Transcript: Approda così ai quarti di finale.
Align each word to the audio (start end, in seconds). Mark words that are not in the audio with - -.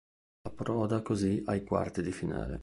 Approda 0.49 1.03
così 1.03 1.43
ai 1.45 1.63
quarti 1.63 2.01
di 2.01 2.11
finale. 2.11 2.59